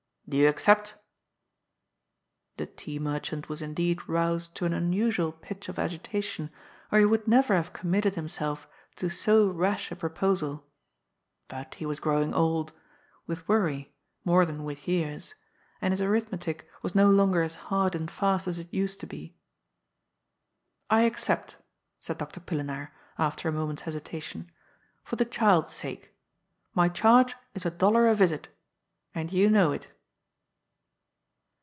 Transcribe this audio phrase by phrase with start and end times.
[0.29, 0.95] Do you accept?'
[2.55, 5.73] The tea merchant was indeed roused to an unusual pitch 78 GOD'S FOOL.
[5.73, 6.51] of agitation,
[6.89, 10.65] or he would never hare committed himself to bo rash a proposal.
[11.49, 12.71] But he was growing old—
[13.27, 13.93] with worry,
[14.23, 15.35] more than with years—
[15.83, 19.35] ^and.his arithmetic was no longer as hard and fast as it used to be.
[19.35, 19.35] ^'
[20.89, 21.57] I accept,"
[21.99, 24.45] said Doctor Pillenaar, after a moment's hes itation, ^'
[25.03, 26.15] for the child's sake.
[26.73, 28.47] My charge is a dollar a visit
[29.13, 29.89] And you know it."